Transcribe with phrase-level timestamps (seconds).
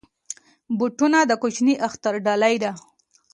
[0.77, 2.71] بوټونه د کوچني اختر ډالۍ ده.